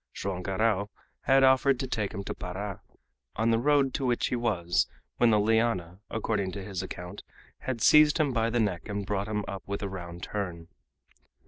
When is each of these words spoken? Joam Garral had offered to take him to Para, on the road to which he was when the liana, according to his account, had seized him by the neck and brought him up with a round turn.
Joam 0.15 0.41
Garral 0.41 0.89
had 1.25 1.43
offered 1.43 1.79
to 1.79 1.85
take 1.87 2.11
him 2.11 2.23
to 2.23 2.33
Para, 2.33 2.81
on 3.35 3.51
the 3.51 3.59
road 3.59 3.93
to 3.93 4.03
which 4.07 4.29
he 4.29 4.35
was 4.35 4.87
when 5.17 5.29
the 5.29 5.39
liana, 5.39 5.99
according 6.09 6.51
to 6.53 6.63
his 6.63 6.81
account, 6.81 7.21
had 7.59 7.81
seized 7.83 8.17
him 8.19 8.33
by 8.33 8.49
the 8.49 8.59
neck 8.59 8.89
and 8.89 9.05
brought 9.05 9.27
him 9.27 9.45
up 9.47 9.61
with 9.67 9.83
a 9.83 9.87
round 9.89 10.23
turn. 10.23 10.69